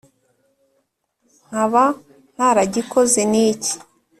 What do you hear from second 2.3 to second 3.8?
ntaragikoze ni iki?